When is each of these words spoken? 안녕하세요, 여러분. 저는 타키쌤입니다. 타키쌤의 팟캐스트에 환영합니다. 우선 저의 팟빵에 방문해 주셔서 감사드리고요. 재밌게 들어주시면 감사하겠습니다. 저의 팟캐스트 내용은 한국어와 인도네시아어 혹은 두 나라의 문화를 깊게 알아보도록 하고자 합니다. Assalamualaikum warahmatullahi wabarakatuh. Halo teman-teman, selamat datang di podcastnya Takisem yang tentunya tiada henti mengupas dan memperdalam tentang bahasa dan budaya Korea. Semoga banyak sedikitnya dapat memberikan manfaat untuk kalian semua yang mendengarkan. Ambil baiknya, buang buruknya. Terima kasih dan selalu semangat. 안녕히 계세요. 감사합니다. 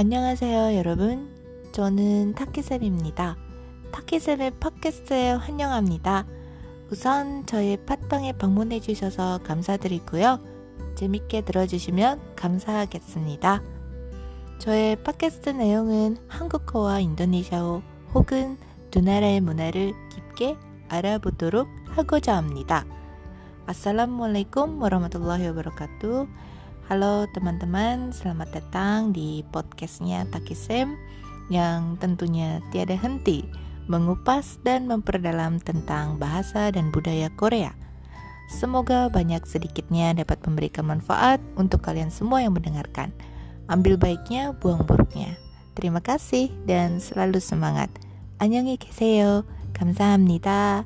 안녕하세요, 0.00 0.78
여러분. 0.78 1.28
저는 1.72 2.34
타키쌤입니다. 2.34 3.36
타키쌤의 3.92 4.52
팟캐스트에 4.58 5.32
환영합니다. 5.32 6.24
우선 6.90 7.44
저의 7.44 7.76
팟빵에 7.84 8.32
방문해 8.38 8.80
주셔서 8.80 9.40
감사드리고요. 9.44 10.40
재밌게 10.94 11.42
들어주시면 11.42 12.34
감사하겠습니다. 12.34 13.62
저의 14.58 14.96
팟캐스트 15.02 15.50
내용은 15.50 16.16
한국어와 16.28 17.00
인도네시아어 17.00 17.82
혹은 18.14 18.56
두 18.90 19.02
나라의 19.02 19.42
문화를 19.42 19.92
깊게 20.14 20.56
알아보도록 20.88 21.68
하고자 21.88 22.38
합니다. 22.38 22.86
Assalamualaikum 23.68 24.80
warahmatullahi 24.80 25.44
wabarakatuh. 25.48 26.26
Halo 26.89 27.25
teman-teman, 27.33 28.13
selamat 28.13 28.61
datang 28.61 29.09
di 29.09 29.41
podcastnya 29.49 30.29
Takisem 30.29 30.93
yang 31.49 31.97
tentunya 31.97 32.61
tiada 32.69 32.93
henti 32.93 33.45
mengupas 33.85 34.57
dan 34.61 34.85
memperdalam 34.89 35.61
tentang 35.61 36.17
bahasa 36.17 36.69
dan 36.73 36.89
budaya 36.89 37.29
Korea. 37.33 37.73
Semoga 38.49 39.09
banyak 39.09 39.41
sedikitnya 39.49 40.13
dapat 40.13 40.41
memberikan 40.45 40.85
manfaat 40.85 41.41
untuk 41.57 41.81
kalian 41.81 42.13
semua 42.13 42.45
yang 42.45 42.53
mendengarkan. 42.53 43.09
Ambil 43.65 43.97
baiknya, 43.97 44.53
buang 44.53 44.85
buruknya. 44.85 45.33
Terima 45.73 46.01
kasih 46.01 46.53
dan 46.69 47.01
selalu 47.01 47.41
semangat. 47.41 47.89
안녕히 48.37 48.77
계세요. 48.77 49.43
감사합니다. 49.73 50.85